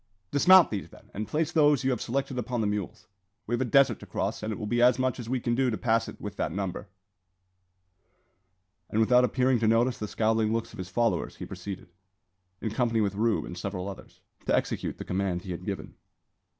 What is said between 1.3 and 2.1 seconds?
those you have